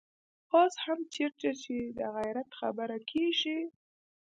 اوس 0.55 0.73
هم 0.85 0.99
چېرته 1.13 1.49
چې 1.61 1.75
د 1.97 1.99
غيرت 2.15 2.49
خبره 2.59 2.97
کېږي. 3.11 3.59